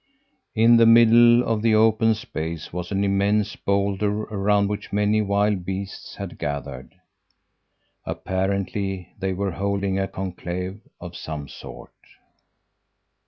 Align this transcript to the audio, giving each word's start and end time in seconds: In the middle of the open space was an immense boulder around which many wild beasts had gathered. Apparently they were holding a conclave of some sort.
In 0.55 0.77
the 0.77 0.87
middle 0.87 1.43
of 1.43 1.61
the 1.61 1.75
open 1.75 2.15
space 2.15 2.73
was 2.73 2.91
an 2.91 3.03
immense 3.03 3.55
boulder 3.55 4.21
around 4.23 4.67
which 4.67 4.91
many 4.91 5.21
wild 5.21 5.63
beasts 5.63 6.15
had 6.15 6.39
gathered. 6.39 6.95
Apparently 8.03 9.13
they 9.19 9.33
were 9.33 9.51
holding 9.51 9.99
a 9.99 10.07
conclave 10.07 10.79
of 10.99 11.15
some 11.15 11.47
sort. 11.47 11.93